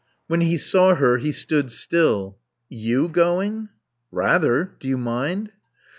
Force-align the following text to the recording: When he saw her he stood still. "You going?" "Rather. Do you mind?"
When 0.25 0.41
he 0.41 0.57
saw 0.57 0.95
her 0.95 1.19
he 1.19 1.31
stood 1.31 1.69
still. 1.69 2.39
"You 2.69 3.07
going?" 3.07 3.69
"Rather. 4.11 4.71
Do 4.79 4.87
you 4.87 4.97
mind?" 4.97 5.51